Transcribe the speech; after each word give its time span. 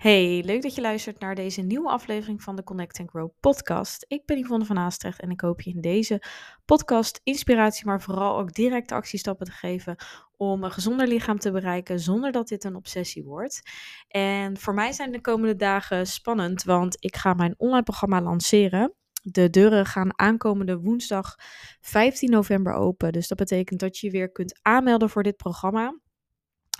Hey, 0.00 0.42
leuk 0.44 0.62
dat 0.62 0.74
je 0.74 0.80
luistert 0.80 1.20
naar 1.20 1.34
deze 1.34 1.60
nieuwe 1.60 1.88
aflevering 1.88 2.42
van 2.42 2.56
de 2.56 2.62
Connect 2.62 2.98
and 2.98 3.08
Grow 3.08 3.30
podcast. 3.40 4.04
Ik 4.08 4.26
ben 4.26 4.38
Yvonne 4.38 4.64
van 4.64 4.76
Haastrecht 4.76 5.20
en 5.20 5.30
ik 5.30 5.40
hoop 5.40 5.60
je 5.60 5.70
in 5.70 5.80
deze 5.80 6.22
podcast 6.64 7.20
inspiratie, 7.22 7.86
maar 7.86 8.02
vooral 8.02 8.38
ook 8.38 8.52
directe 8.52 8.94
actiestappen 8.94 9.46
te 9.46 9.52
geven 9.52 9.96
om 10.36 10.64
een 10.64 10.70
gezonder 10.70 11.06
lichaam 11.06 11.38
te 11.38 11.50
bereiken 11.50 12.00
zonder 12.00 12.32
dat 12.32 12.48
dit 12.48 12.64
een 12.64 12.76
obsessie 12.76 13.24
wordt. 13.24 13.62
En 14.08 14.58
voor 14.58 14.74
mij 14.74 14.92
zijn 14.92 15.12
de 15.12 15.20
komende 15.20 15.56
dagen 15.56 16.06
spannend, 16.06 16.62
want 16.62 16.96
ik 17.00 17.16
ga 17.16 17.34
mijn 17.34 17.54
online 17.56 17.82
programma 17.82 18.22
lanceren. 18.22 18.94
De 19.22 19.50
deuren 19.50 19.86
gaan 19.86 20.18
aankomende 20.18 20.78
woensdag 20.78 21.34
15 21.80 22.30
november 22.30 22.72
open. 22.72 23.12
Dus 23.12 23.28
dat 23.28 23.38
betekent 23.38 23.80
dat 23.80 23.98
je 23.98 24.10
weer 24.10 24.30
kunt 24.32 24.58
aanmelden 24.62 25.10
voor 25.10 25.22
dit 25.22 25.36
programma. 25.36 26.00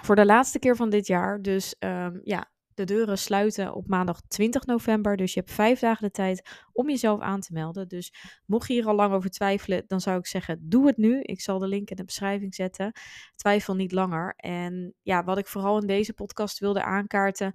Voor 0.02 0.16
de 0.16 0.26
laatste 0.26 0.58
keer 0.58 0.76
van 0.76 0.90
dit 0.90 1.06
jaar. 1.06 1.42
Dus 1.42 1.74
um, 1.78 2.20
ja, 2.24 2.50
de 2.86 2.94
deuren 2.94 3.18
sluiten 3.18 3.74
op 3.74 3.88
maandag 3.88 4.20
20 4.28 4.66
november. 4.66 5.16
Dus 5.16 5.34
je 5.34 5.40
hebt 5.40 5.52
vijf 5.52 5.80
dagen 5.80 6.04
de 6.04 6.10
tijd 6.10 6.48
om 6.72 6.88
jezelf 6.88 7.20
aan 7.20 7.40
te 7.40 7.52
melden. 7.52 7.88
Dus 7.88 8.12
mocht 8.46 8.68
je 8.68 8.74
hier 8.74 8.86
al 8.86 8.94
lang 8.94 9.12
over 9.14 9.30
twijfelen, 9.30 9.84
dan 9.86 10.00
zou 10.00 10.18
ik 10.18 10.26
zeggen: 10.26 10.68
doe 10.68 10.86
het 10.86 10.96
nu. 10.96 11.20
Ik 11.20 11.40
zal 11.40 11.58
de 11.58 11.66
link 11.66 11.90
in 11.90 11.96
de 11.96 12.04
beschrijving 12.04 12.54
zetten. 12.54 12.92
Twijfel 13.34 13.74
niet 13.74 13.92
langer. 13.92 14.34
En 14.36 14.94
ja, 15.02 15.24
wat 15.24 15.38
ik 15.38 15.46
vooral 15.46 15.80
in 15.80 15.86
deze 15.86 16.12
podcast 16.12 16.58
wilde 16.58 16.82
aankaarten, 16.82 17.52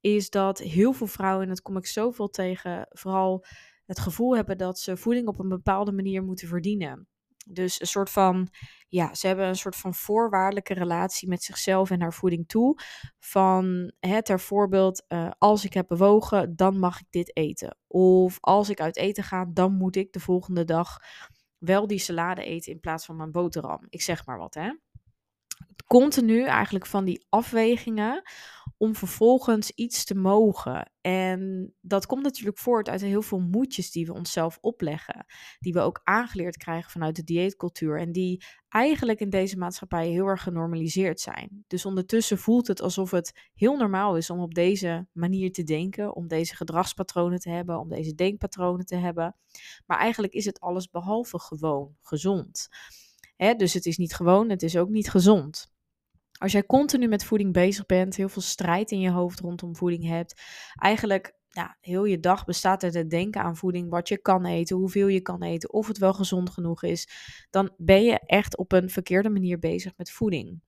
is 0.00 0.30
dat 0.30 0.58
heel 0.58 0.92
veel 0.92 1.06
vrouwen, 1.06 1.42
en 1.42 1.48
dat 1.48 1.62
kom 1.62 1.76
ik 1.76 1.86
zoveel 1.86 2.28
tegen, 2.28 2.86
vooral 2.90 3.44
het 3.86 3.98
gevoel 3.98 4.36
hebben 4.36 4.58
dat 4.58 4.78
ze 4.78 4.96
voeding 4.96 5.28
op 5.28 5.38
een 5.38 5.48
bepaalde 5.48 5.92
manier 5.92 6.22
moeten 6.22 6.48
verdienen. 6.48 7.08
Dus 7.44 7.80
een 7.80 7.86
soort 7.86 8.10
van, 8.10 8.48
ja, 8.88 9.14
ze 9.14 9.26
hebben 9.26 9.46
een 9.46 9.56
soort 9.56 9.76
van 9.76 9.94
voorwaardelijke 9.94 10.74
relatie 10.74 11.28
met 11.28 11.42
zichzelf 11.42 11.90
en 11.90 12.00
haar 12.00 12.12
voeding 12.12 12.48
toe. 12.48 12.78
Van, 13.18 13.92
hè, 14.00 14.22
ter 14.22 14.40
voorbeeld, 14.40 15.04
uh, 15.08 15.30
als 15.38 15.64
ik 15.64 15.74
heb 15.74 15.88
bewogen, 15.88 16.56
dan 16.56 16.78
mag 16.78 17.00
ik 17.00 17.06
dit 17.10 17.36
eten. 17.36 17.78
Of 17.86 18.38
als 18.40 18.68
ik 18.68 18.80
uit 18.80 18.96
eten 18.96 19.24
ga, 19.24 19.44
dan 19.44 19.72
moet 19.72 19.96
ik 19.96 20.12
de 20.12 20.20
volgende 20.20 20.64
dag 20.64 20.98
wel 21.58 21.86
die 21.86 21.98
salade 21.98 22.44
eten 22.44 22.72
in 22.72 22.80
plaats 22.80 23.04
van 23.04 23.16
mijn 23.16 23.32
boterham. 23.32 23.86
Ik 23.88 24.02
zeg 24.02 24.26
maar 24.26 24.38
wat, 24.38 24.54
hè. 24.54 24.72
Continu 25.86 26.44
eigenlijk 26.44 26.86
van 26.86 27.04
die 27.04 27.26
afwegingen 27.28 28.22
om 28.76 28.94
vervolgens 28.94 29.70
iets 29.70 30.04
te 30.04 30.14
mogen. 30.14 30.90
En 31.00 31.72
dat 31.80 32.06
komt 32.06 32.22
natuurlijk 32.22 32.58
voort 32.58 32.88
uit 32.88 33.00
heel 33.00 33.22
veel 33.22 33.40
moedjes 33.40 33.90
die 33.90 34.06
we 34.06 34.12
onszelf 34.12 34.58
opleggen. 34.60 35.26
Die 35.58 35.72
we 35.72 35.80
ook 35.80 36.00
aangeleerd 36.04 36.56
krijgen 36.56 36.90
vanuit 36.90 37.16
de 37.16 37.24
dieetcultuur. 37.24 38.00
En 38.00 38.12
die 38.12 38.44
eigenlijk 38.68 39.20
in 39.20 39.30
deze 39.30 39.58
maatschappij 39.58 40.08
heel 40.08 40.26
erg 40.26 40.42
genormaliseerd 40.42 41.20
zijn. 41.20 41.64
Dus 41.66 41.86
ondertussen 41.86 42.38
voelt 42.38 42.66
het 42.66 42.80
alsof 42.80 43.10
het 43.10 43.50
heel 43.54 43.76
normaal 43.76 44.16
is 44.16 44.30
om 44.30 44.40
op 44.40 44.54
deze 44.54 45.06
manier 45.12 45.52
te 45.52 45.62
denken. 45.62 46.14
Om 46.14 46.28
deze 46.28 46.56
gedragspatronen 46.56 47.38
te 47.38 47.50
hebben. 47.50 47.78
Om 47.78 47.88
deze 47.88 48.14
denkpatronen 48.14 48.86
te 48.86 48.96
hebben. 48.96 49.36
Maar 49.86 49.98
eigenlijk 49.98 50.32
is 50.32 50.44
het 50.44 50.60
alles 50.60 50.90
behalve 50.90 51.38
gewoon 51.38 51.96
gezond. 52.00 52.68
dus 53.56 53.72
het 53.72 53.86
is 53.86 53.96
niet 53.96 54.14
gewoon, 54.14 54.50
het 54.50 54.62
is 54.62 54.76
ook 54.76 54.88
niet 54.88 55.10
gezond. 55.10 55.73
Als 56.44 56.52
jij 56.52 56.66
continu 56.66 57.08
met 57.08 57.24
voeding 57.24 57.52
bezig 57.52 57.86
bent, 57.86 58.16
heel 58.16 58.28
veel 58.28 58.42
strijd 58.42 58.90
in 58.90 59.00
je 59.00 59.10
hoofd 59.10 59.40
rondom 59.40 59.76
voeding 59.76 60.06
hebt, 60.06 60.42
eigenlijk 60.74 61.34
ja, 61.48 61.76
heel 61.80 62.04
je 62.04 62.20
dag 62.20 62.44
bestaat 62.44 62.82
uit 62.82 62.94
het 62.94 63.10
denken 63.10 63.42
aan 63.42 63.56
voeding, 63.56 63.90
wat 63.90 64.08
je 64.08 64.18
kan 64.18 64.44
eten, 64.44 64.76
hoeveel 64.76 65.06
je 65.06 65.20
kan 65.20 65.42
eten, 65.42 65.72
of 65.72 65.86
het 65.86 65.98
wel 65.98 66.12
gezond 66.12 66.50
genoeg 66.50 66.82
is, 66.82 67.08
dan 67.50 67.74
ben 67.76 68.04
je 68.04 68.18
echt 68.26 68.56
op 68.56 68.72
een 68.72 68.90
verkeerde 68.90 69.28
manier 69.28 69.58
bezig 69.58 69.92
met 69.96 70.10
voeding. 70.10 70.60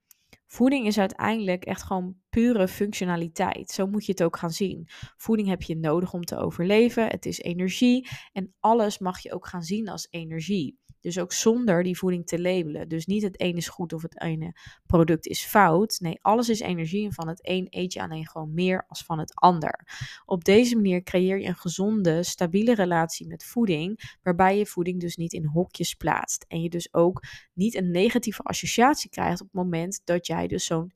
Voeding 0.47 0.87
is 0.87 0.99
uiteindelijk 0.99 1.65
echt 1.65 1.83
gewoon 1.83 2.17
pure 2.31 2.69
functionaliteit. 2.69 3.71
Zo 3.71 3.87
moet 3.87 4.07
je 4.07 4.13
het 4.13 4.23
ook 4.23 4.37
gaan 4.37 4.51
zien. 4.51 4.89
Voeding 5.17 5.49
heb 5.49 5.63
je 5.63 5.77
nodig 5.77 6.13
om 6.13 6.25
te 6.25 6.37
overleven. 6.37 7.07
Het 7.07 7.27
is 7.27 7.39
energie 7.39 8.09
en 8.33 8.55
alles 8.61 8.99
mag 8.99 9.19
je 9.19 9.33
ook 9.33 9.47
gaan 9.47 9.63
zien 9.63 9.89
als 9.89 10.09
energie. 10.11 10.79
Dus 11.07 11.19
ook 11.19 11.33
zonder 11.33 11.83
die 11.83 11.99
voeding 11.99 12.27
te 12.27 12.41
labelen. 12.41 12.89
Dus 12.89 13.07
niet 13.07 13.23
het 13.23 13.41
ene 13.41 13.57
is 13.57 13.69
goed 13.69 13.93
of 13.93 14.03
het 14.03 14.21
ene 14.21 14.55
product 14.87 15.27
is 15.27 15.45
fout. 15.45 15.97
Nee, 16.01 16.19
alles 16.23 16.49
is 16.49 16.61
energie 16.61 17.05
en 17.05 17.13
van 17.13 17.29
het 17.29 17.39
een 17.43 17.67
eet 17.71 17.93
je 17.93 18.03
alleen 18.03 18.27
gewoon 18.27 18.55
meer 18.55 18.85
als 18.89 19.03
van 19.05 19.19
het 19.19 19.35
ander. 19.35 19.89
Op 20.25 20.45
deze 20.45 20.75
manier 20.75 21.03
creëer 21.03 21.39
je 21.41 21.47
een 21.47 21.55
gezonde, 21.55 22.23
stabiele 22.23 22.75
relatie 22.75 23.27
met 23.27 23.45
voeding, 23.45 24.17
waarbij 24.23 24.59
je 24.59 24.67
voeding 24.67 25.01
dus 25.01 25.17
niet 25.17 25.33
in 25.33 25.47
hokjes 25.47 25.95
plaatst. 25.95 26.45
En 26.49 26.63
je 26.63 26.69
dus 26.69 26.95
ook 26.95 27.23
niet 27.53 27.75
een 27.75 27.91
negatieve 27.91 28.43
associatie 28.43 29.11
krijgt 29.11 29.41
op 29.41 29.47
het 29.47 29.63
moment 29.63 30.01
dat 30.05 30.27
jij 30.27 30.47
dus 30.47 30.65
zo'n 30.65 30.93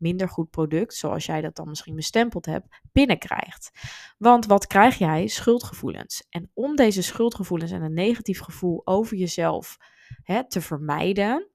minder 0.00 0.28
goed 0.28 0.50
product, 0.50 0.94
zoals 0.94 1.26
jij 1.26 1.40
dat 1.40 1.56
dan 1.56 1.68
misschien 1.68 1.94
bestempeld 1.94 2.46
hebt, 2.46 2.66
binnenkrijgt. 2.92 3.70
Want 4.18 4.46
wat 4.46 4.66
krijg 4.66 4.98
jij? 4.98 5.26
Schuldgevoelens. 5.26 6.26
En 6.28 6.50
om 6.54 6.76
deze 6.76 7.02
schuldgevoelens 7.02 7.70
en 7.70 7.82
een 7.82 7.94
negatief 7.94 8.40
gevoel 8.40 8.82
over 8.84 9.16
jezelf 9.16 9.76
hè, 10.22 10.48
te 10.48 10.60
vermijden, 10.60 11.48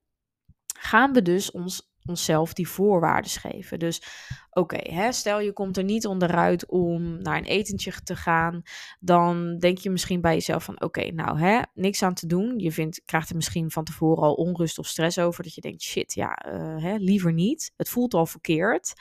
gaan 0.78 1.14
we 1.14 1.22
dus 1.22 1.52
ons 1.52 1.94
onszelf 2.06 2.54
die 2.54 2.68
voorwaarden 2.68 3.32
geven. 3.32 3.80
Dus 3.80 4.02
oké, 4.50 5.12
stel 5.12 5.40
je 5.40 5.54
komt 5.54 5.78
er 5.78 5.84
niet 5.84 6.06
onderuit 6.06 6.70
om 6.70 7.22
naar 7.22 7.38
een 7.38 7.44
etentje 7.44 7.92
te 8.04 8.16
gaan, 8.16 8.62
dan 9.00 9.58
denk 9.58 9.78
je 9.78 9.90
misschien 9.90 10.22
bij 10.22 10.34
jezelf 10.34 10.64
van 10.64 10.82
oké, 10.82 11.12
nou 11.12 11.40
hè, 11.40 11.62
niks 11.74 12.04
aan 12.04 12.14
te 12.14 12.28
doen. 12.28 12.60
Je 12.60 12.72
vindt, 12.72 13.02
krijgt 13.06 13.30
er 13.30 13.36
misschien 13.36 13.72
van 13.72 13.84
tevoren 13.84 14.24
al 14.24 14.34
onrust 14.34 14.78
of 14.78 14.88
stress 14.88 15.20
over, 15.20 15.44
dat 15.44 15.54
je 15.54 15.62
denkt 15.62 15.82
shit, 15.82 16.14
ja, 16.14 16.46
uh, 16.48 16.84
hè, 16.84 16.96
liever 16.96 17.34
niet. 17.34 17.72
Het 17.76 17.90
voelt 17.90 18.14
al 18.14 18.26
verkeerd. 18.26 18.94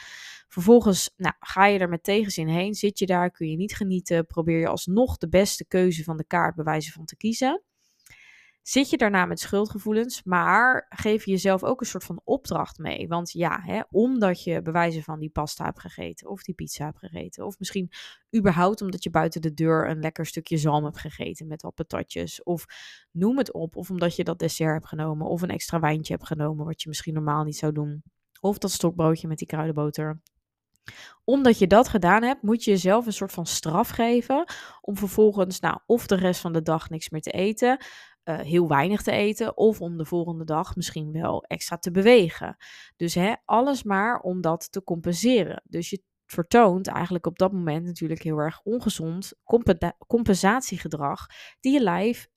Vervolgens 0.49 1.11
nou, 1.17 1.35
ga 1.41 1.67
je 1.67 1.79
er 1.79 1.89
met 1.89 2.03
tegenzin 2.03 2.49
heen, 2.49 2.75
zit 2.75 2.99
je 2.99 3.07
daar, 3.07 3.31
kun 3.31 3.51
je 3.51 3.57
niet 3.57 3.77
genieten, 3.77 4.27
probeer 4.27 4.59
je 4.59 4.69
alsnog 4.69 5.17
de 5.17 5.29
beste 5.29 5.67
keuze 5.67 6.05
van 6.05 6.17
de 6.17 6.25
kaart 6.27 6.55
bewijzen 6.55 6.93
van 6.93 7.05
te 7.05 7.17
kiezen 7.17 7.63
zit 8.67 8.91
je 8.91 8.97
daarna 8.97 9.25
met 9.25 9.41
schuldgevoelens, 9.41 10.23
maar 10.23 10.87
geef 10.89 11.25
je 11.25 11.31
jezelf 11.31 11.65
ook 11.65 11.81
een 11.81 11.87
soort 11.87 12.05
van 12.05 12.21
opdracht 12.25 12.79
mee. 12.79 13.09
Want 13.09 13.33
ja, 13.33 13.61
hè, 13.63 13.81
omdat 13.91 14.43
je 14.43 14.63
bewijzen 14.63 15.03
van 15.03 15.19
die 15.19 15.31
pasta 15.31 15.65
hebt 15.65 15.81
gegeten, 15.81 16.29
of 16.29 16.43
die 16.43 16.55
pizza 16.55 16.85
hebt 16.85 16.99
gegeten, 16.99 17.47
of 17.47 17.59
misschien 17.59 17.91
überhaupt 18.37 18.83
omdat 18.83 19.03
je 19.03 19.11
buiten 19.11 19.43
de 19.43 19.55
deur 19.55 19.89
een 19.91 20.01
lekker 20.01 20.27
stukje 20.27 20.57
zalm 20.57 20.85
hebt 20.85 20.99
gegeten 20.99 21.47
met 21.47 21.63
wat 21.63 21.75
patatjes, 21.75 22.43
of 22.43 22.65
noem 23.11 23.39
het 23.39 23.53
op, 23.53 23.77
of 23.77 23.91
omdat 23.91 24.17
je 24.17 24.25
dat 24.25 24.39
dessert 24.39 24.73
hebt 24.73 24.87
genomen, 24.87 25.27
of 25.27 25.43
een 25.43 25.51
extra 25.51 25.81
wijntje 25.81 26.15
hebt 26.15 26.27
genomen, 26.27 26.65
wat 26.65 26.83
je 26.83 26.89
misschien 26.89 27.15
normaal 27.15 27.45
niet 27.45 27.57
zou 27.57 27.73
doen, 27.73 28.03
of 28.41 28.59
dat 28.59 28.71
stokbroodje 28.71 29.29
met 29.29 29.39
die 29.39 29.47
kruidenboter 29.47 30.21
omdat 31.25 31.59
je 31.59 31.67
dat 31.67 31.89
gedaan 31.89 32.23
hebt, 32.23 32.43
moet 32.43 32.65
je 32.65 32.71
jezelf 32.71 33.07
een 33.07 33.13
soort 33.13 33.33
van 33.33 33.47
straf 33.47 33.89
geven 33.89 34.45
om 34.81 34.97
vervolgens, 34.97 35.61
nou, 35.61 35.79
of 35.87 36.07
de 36.07 36.15
rest 36.15 36.41
van 36.41 36.53
de 36.53 36.63
dag 36.63 36.91
niks 36.91 37.11
meer 37.11 37.21
te 37.21 37.31
eten, 37.31 37.85
uh, 38.25 38.39
heel 38.39 38.69
weinig 38.69 39.03
te 39.03 39.13
eten 39.13 39.57
of 39.57 39.81
om 39.81 39.97
de 39.97 40.05
volgende 40.05 40.45
dag 40.45 40.77
misschien 40.77 41.13
wel 41.13 41.45
extra 41.45 41.77
te 41.79 41.91
bewegen. 41.91 42.57
Dus 42.97 43.15
hè, 43.15 43.35
alles 43.45 43.83
maar 43.83 44.21
om 44.21 44.41
dat 44.41 44.73
te 44.73 44.83
compenseren. 44.83 45.63
Dus 45.65 45.91
je 45.91 46.03
vertoont 46.27 46.87
eigenlijk 46.87 47.27
op 47.27 47.39
dat 47.39 47.53
moment 47.53 47.85
natuurlijk 47.85 48.23
heel 48.23 48.39
erg 48.39 48.61
ongezond 48.63 49.33
compensatiegedrag 50.07 51.27
die 51.61 51.73
je 51.73 51.81
lijf 51.81 52.29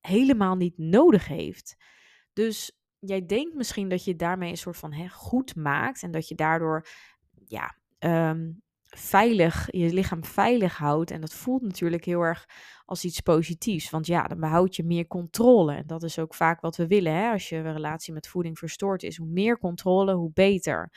helemaal 0.00 0.56
niet 0.56 0.78
nodig 0.78 1.28
heeft. 1.28 1.76
Dus 2.32 2.78
jij 2.98 3.26
denkt 3.26 3.54
misschien 3.54 3.88
dat 3.88 4.04
je 4.04 4.16
daarmee 4.16 4.50
een 4.50 4.56
soort 4.56 4.76
van 4.76 4.92
hè, 4.92 5.08
goed 5.08 5.56
maakt 5.56 6.02
en 6.02 6.10
dat 6.10 6.28
je 6.28 6.34
daardoor 6.34 6.86
ja, 7.44 7.76
um, 8.04 8.62
veilig, 8.84 9.68
je 9.70 9.92
lichaam 9.92 10.24
veilig 10.24 10.76
houdt. 10.76 11.10
En 11.10 11.20
dat 11.20 11.34
voelt 11.34 11.62
natuurlijk 11.62 12.04
heel 12.04 12.20
erg 12.20 12.46
als 12.84 13.04
iets 13.04 13.20
positiefs. 13.20 13.90
Want 13.90 14.06
ja, 14.06 14.22
dan 14.22 14.40
behoud 14.40 14.76
je 14.76 14.84
meer 14.84 15.06
controle. 15.06 15.74
En 15.74 15.86
dat 15.86 16.02
is 16.02 16.18
ook 16.18 16.34
vaak 16.34 16.60
wat 16.60 16.76
we 16.76 16.86
willen. 16.86 17.14
Hè? 17.14 17.30
Als 17.30 17.48
je 17.48 17.60
relatie 17.60 18.12
met 18.12 18.28
voeding 18.28 18.58
verstoord 18.58 19.02
is, 19.02 19.16
hoe 19.16 19.28
meer 19.28 19.58
controle, 19.58 20.14
hoe 20.14 20.30
beter. 20.32 20.90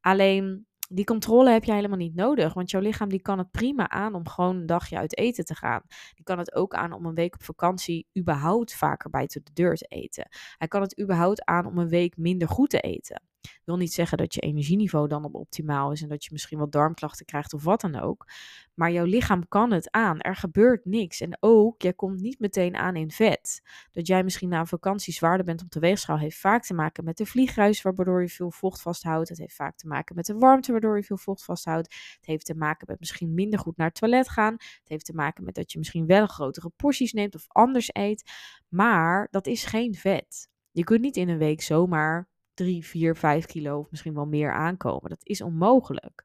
Alleen 0.00 0.66
die 0.88 1.04
controle 1.04 1.50
heb 1.50 1.64
je 1.64 1.72
helemaal 1.72 1.96
niet 1.96 2.14
nodig, 2.14 2.54
want 2.54 2.70
jouw 2.70 2.80
lichaam 2.80 3.08
die 3.08 3.22
kan 3.22 3.38
het 3.38 3.50
prima 3.50 3.88
aan 3.88 4.14
om 4.14 4.28
gewoon 4.28 4.56
een 4.56 4.66
dagje 4.66 4.96
uit 4.96 5.16
eten 5.18 5.44
te 5.44 5.54
gaan. 5.54 5.82
Die 6.14 6.24
kan 6.24 6.38
het 6.38 6.54
ook 6.54 6.74
aan 6.74 6.92
om 6.92 7.06
een 7.06 7.14
week 7.14 7.34
op 7.34 7.42
vakantie 7.42 8.06
überhaupt 8.18 8.74
vaker 8.74 9.10
buiten 9.10 9.44
de 9.44 9.52
deur 9.52 9.76
te 9.76 9.86
eten. 9.86 10.26
Hij 10.56 10.68
kan 10.68 10.80
het 10.80 11.00
überhaupt 11.00 11.44
aan 11.44 11.66
om 11.66 11.78
een 11.78 11.88
week 11.88 12.16
minder 12.16 12.48
goed 12.48 12.70
te 12.70 12.80
eten. 12.80 13.22
Wil 13.64 13.76
niet 13.76 13.92
zeggen 13.92 14.18
dat 14.18 14.34
je 14.34 14.40
energieniveau 14.40 15.08
dan 15.08 15.24
op 15.24 15.34
optimaal 15.34 15.92
is 15.92 16.02
en 16.02 16.08
dat 16.08 16.24
je 16.24 16.30
misschien 16.32 16.58
wat 16.58 16.72
darmklachten 16.72 17.26
krijgt 17.26 17.52
of 17.52 17.64
wat 17.64 17.80
dan 17.80 18.00
ook. 18.00 18.26
Maar 18.74 18.92
jouw 18.92 19.04
lichaam 19.04 19.48
kan 19.48 19.72
het 19.72 19.90
aan. 19.90 20.20
Er 20.20 20.36
gebeurt 20.36 20.84
niks. 20.84 21.20
En 21.20 21.36
ook, 21.40 21.82
jij 21.82 21.92
komt 21.92 22.20
niet 22.20 22.38
meteen 22.38 22.76
aan 22.76 22.96
in 22.96 23.10
vet. 23.10 23.62
Dat 23.92 24.06
jij 24.06 24.24
misschien 24.24 24.48
na 24.48 24.60
een 24.60 24.66
vakantie 24.66 25.12
zwaarder 25.12 25.46
bent 25.46 25.62
op 25.62 25.70
de 25.70 25.80
weegschaal, 25.80 26.18
heeft 26.18 26.38
vaak 26.38 26.64
te 26.64 26.74
maken 26.74 27.04
met 27.04 27.16
de 27.16 27.26
vliegruis, 27.26 27.82
waardoor 27.82 28.22
je 28.22 28.28
veel 28.28 28.50
vocht 28.50 28.82
vasthoudt. 28.82 29.28
Het 29.28 29.38
heeft 29.38 29.54
vaak 29.54 29.76
te 29.76 29.86
maken 29.86 30.16
met 30.16 30.26
de 30.26 30.34
warmte, 30.34 30.72
waardoor 30.72 30.96
je 30.96 31.02
veel 31.02 31.16
vocht 31.16 31.44
vasthoudt. 31.44 31.94
Het 32.16 32.26
heeft 32.26 32.44
te 32.46 32.54
maken 32.54 32.86
met 32.88 32.98
misschien 32.98 33.34
minder 33.34 33.58
goed 33.58 33.76
naar 33.76 33.86
het 33.86 33.96
toilet 33.96 34.28
gaan. 34.28 34.52
Het 34.52 34.80
heeft 34.84 35.04
te 35.04 35.14
maken 35.14 35.44
met 35.44 35.54
dat 35.54 35.72
je 35.72 35.78
misschien 35.78 36.06
wel 36.06 36.26
grotere 36.26 36.70
porties 36.76 37.12
neemt 37.12 37.34
of 37.34 37.44
anders 37.48 37.88
eet. 37.92 38.30
Maar 38.68 39.28
dat 39.30 39.46
is 39.46 39.64
geen 39.64 39.94
vet. 39.94 40.48
Je 40.72 40.84
kunt 40.84 41.00
niet 41.00 41.16
in 41.16 41.28
een 41.28 41.38
week 41.38 41.62
zomaar 41.62 42.28
3, 42.64 42.86
4, 42.86 43.16
5 43.16 43.46
kilo 43.46 43.78
of 43.78 43.90
misschien 43.90 44.14
wel 44.14 44.26
meer 44.26 44.52
aankomen. 44.52 45.10
Dat 45.10 45.26
is 45.26 45.40
onmogelijk. 45.40 46.24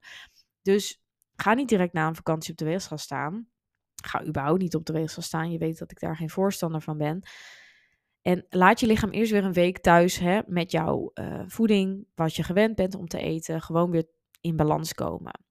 Dus 0.61 1.05
Ga 1.35 1.53
niet 1.53 1.69
direct 1.69 1.93
na 1.93 2.07
een 2.07 2.15
vakantie 2.15 2.51
op 2.51 2.57
de 2.57 2.65
weegschaal 2.65 2.97
staan. 2.97 3.47
Ga 4.03 4.25
überhaupt 4.25 4.61
niet 4.61 4.75
op 4.75 4.85
de 4.85 4.93
weegschaal 4.93 5.23
staan. 5.23 5.51
Je 5.51 5.57
weet 5.57 5.77
dat 5.77 5.91
ik 5.91 5.99
daar 5.99 6.15
geen 6.15 6.29
voorstander 6.29 6.81
van 6.81 6.97
ben. 6.97 7.21
En 8.21 8.45
laat 8.49 8.79
je 8.79 8.87
lichaam 8.87 9.09
eerst 9.09 9.31
weer 9.31 9.43
een 9.43 9.53
week 9.53 9.79
thuis 9.79 10.17
hè, 10.17 10.39
met 10.45 10.71
jouw 10.71 11.11
uh, 11.13 11.43
voeding, 11.47 12.07
wat 12.15 12.35
je 12.35 12.43
gewend 12.43 12.75
bent 12.75 12.95
om 12.95 13.07
te 13.07 13.19
eten, 13.19 13.61
gewoon 13.61 13.91
weer 13.91 14.07
in 14.41 14.55
balans 14.55 14.93
komen. 14.93 15.43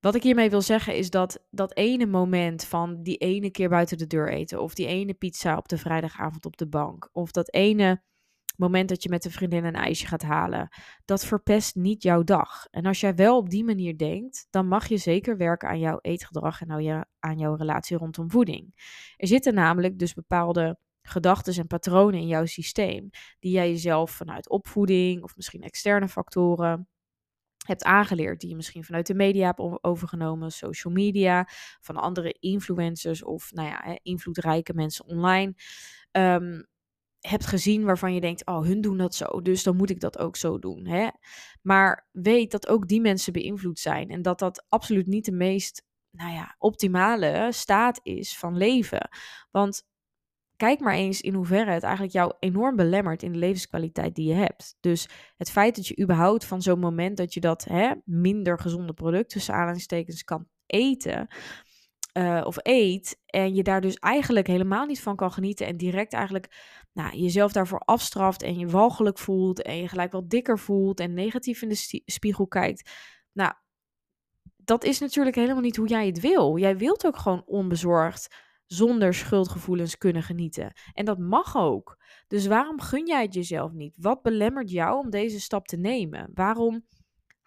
Wat 0.00 0.14
ik 0.14 0.22
hiermee 0.22 0.50
wil 0.50 0.62
zeggen 0.62 0.96
is 0.96 1.10
dat 1.10 1.46
dat 1.50 1.76
ene 1.76 2.06
moment 2.06 2.64
van 2.64 3.02
die 3.02 3.16
ene 3.16 3.50
keer 3.50 3.68
buiten 3.68 3.98
de 3.98 4.06
deur 4.06 4.32
eten, 4.32 4.62
of 4.62 4.74
die 4.74 4.86
ene 4.86 5.14
pizza 5.14 5.56
op 5.56 5.68
de 5.68 5.78
vrijdagavond 5.78 6.46
op 6.46 6.56
de 6.56 6.68
bank, 6.68 7.08
of 7.12 7.30
dat 7.30 7.52
ene 7.52 8.02
moment 8.58 8.88
dat 8.88 9.02
je 9.02 9.08
met 9.08 9.24
een 9.24 9.30
vriendin 9.30 9.64
een 9.64 9.74
ijsje 9.74 10.06
gaat 10.06 10.22
halen, 10.22 10.68
dat 11.04 11.24
verpest 11.24 11.74
niet 11.74 12.02
jouw 12.02 12.22
dag. 12.22 12.66
En 12.70 12.86
als 12.86 13.00
jij 13.00 13.14
wel 13.14 13.36
op 13.36 13.50
die 13.50 13.64
manier 13.64 13.98
denkt, 13.98 14.46
dan 14.50 14.68
mag 14.68 14.88
je 14.88 14.96
zeker 14.96 15.36
werken 15.36 15.68
aan 15.68 15.78
jouw 15.78 15.98
eetgedrag 16.00 16.60
en 16.60 17.06
aan 17.18 17.38
jouw 17.38 17.54
relatie 17.54 17.96
rondom 17.96 18.30
voeding. 18.30 18.72
Er 19.16 19.26
zitten 19.26 19.54
namelijk 19.54 19.98
dus 19.98 20.14
bepaalde 20.14 20.78
gedachten 21.02 21.54
en 21.54 21.66
patronen 21.66 22.20
in 22.20 22.26
jouw 22.26 22.46
systeem, 22.46 23.10
die 23.38 23.52
jij 23.52 23.70
jezelf 23.70 24.10
vanuit 24.10 24.48
opvoeding 24.48 25.22
of 25.22 25.36
misschien 25.36 25.62
externe 25.62 26.08
factoren 26.08 26.88
hebt 27.66 27.84
aangeleerd, 27.84 28.40
die 28.40 28.48
je 28.48 28.56
misschien 28.56 28.84
vanuit 28.84 29.06
de 29.06 29.14
media 29.14 29.46
hebt 29.46 29.84
overgenomen, 29.84 30.52
social 30.52 30.92
media, 30.92 31.48
van 31.80 31.96
andere 31.96 32.32
influencers 32.32 33.22
of 33.22 33.52
nou 33.52 33.68
ja, 33.68 33.98
invloedrijke 34.02 34.74
mensen 34.74 35.04
online. 35.04 35.54
Um, 36.12 36.66
hebt 37.20 37.46
gezien 37.46 37.84
waarvan 37.84 38.14
je 38.14 38.20
denkt, 38.20 38.46
oh, 38.46 38.62
hun 38.62 38.80
doen 38.80 38.96
dat 38.96 39.14
zo, 39.14 39.42
dus 39.42 39.62
dan 39.62 39.76
moet 39.76 39.90
ik 39.90 40.00
dat 40.00 40.18
ook 40.18 40.36
zo 40.36 40.58
doen. 40.58 40.86
Hè? 40.86 41.08
Maar 41.62 42.08
weet 42.12 42.50
dat 42.50 42.68
ook 42.68 42.88
die 42.88 43.00
mensen 43.00 43.32
beïnvloed 43.32 43.78
zijn 43.78 44.10
en 44.10 44.22
dat 44.22 44.38
dat 44.38 44.66
absoluut 44.68 45.06
niet 45.06 45.24
de 45.24 45.32
meest, 45.32 45.84
nou 46.10 46.32
ja, 46.32 46.54
optimale 46.58 47.48
staat 47.50 48.00
is 48.02 48.38
van 48.38 48.56
leven. 48.56 49.08
Want 49.50 49.86
kijk 50.56 50.80
maar 50.80 50.94
eens 50.94 51.20
in 51.20 51.34
hoeverre 51.34 51.70
het 51.70 51.82
eigenlijk 51.82 52.12
jou 52.12 52.32
enorm 52.38 52.76
belemmert 52.76 53.22
in 53.22 53.32
de 53.32 53.38
levenskwaliteit 53.38 54.14
die 54.14 54.28
je 54.28 54.34
hebt. 54.34 54.76
Dus 54.80 55.08
het 55.36 55.50
feit 55.50 55.76
dat 55.76 55.86
je 55.86 56.00
überhaupt 56.02 56.44
van 56.44 56.62
zo'n 56.62 56.78
moment 56.78 57.16
dat 57.16 57.34
je 57.34 57.40
dat 57.40 57.64
hè, 57.64 57.92
minder 58.04 58.58
gezonde 58.58 58.92
product 58.92 59.30
tussen 59.30 59.54
aanhalingstekens 59.54 60.24
kan 60.24 60.48
eten, 60.66 61.28
uh, 62.18 62.40
of 62.44 62.56
eet. 62.62 63.20
En 63.26 63.54
je 63.54 63.62
daar 63.62 63.80
dus 63.80 63.94
eigenlijk 63.94 64.46
helemaal 64.46 64.86
niet 64.86 65.00
van 65.00 65.16
kan 65.16 65.32
genieten. 65.32 65.66
En 65.66 65.76
direct 65.76 66.12
eigenlijk 66.12 66.76
nou, 66.92 67.16
jezelf 67.16 67.52
daarvoor 67.52 67.78
afstraft. 67.78 68.42
En 68.42 68.58
je 68.58 68.66
walgelijk 68.66 69.18
voelt. 69.18 69.62
En 69.62 69.76
je 69.76 69.88
gelijk 69.88 70.12
wat 70.12 70.30
dikker 70.30 70.58
voelt. 70.58 71.00
En 71.00 71.14
negatief 71.14 71.62
in 71.62 71.68
de 71.68 72.02
spiegel 72.04 72.46
kijkt. 72.46 72.90
Nou, 73.32 73.52
dat 74.56 74.84
is 74.84 74.98
natuurlijk 74.98 75.36
helemaal 75.36 75.62
niet 75.62 75.76
hoe 75.76 75.88
jij 75.88 76.06
het 76.06 76.20
wil. 76.20 76.58
Jij 76.58 76.76
wilt 76.76 77.06
ook 77.06 77.16
gewoon 77.16 77.42
onbezorgd. 77.46 78.34
Zonder 78.66 79.14
schuldgevoelens 79.14 79.98
kunnen 79.98 80.22
genieten. 80.22 80.72
En 80.92 81.04
dat 81.04 81.18
mag 81.18 81.56
ook. 81.56 81.96
Dus 82.26 82.46
waarom 82.46 82.80
gun 82.80 83.06
jij 83.06 83.22
het 83.22 83.34
jezelf 83.34 83.72
niet? 83.72 83.96
Wat 84.00 84.22
belemmert 84.22 84.70
jou 84.70 84.98
om 84.98 85.10
deze 85.10 85.40
stap 85.40 85.66
te 85.66 85.76
nemen? 85.76 86.30
Waarom 86.34 86.84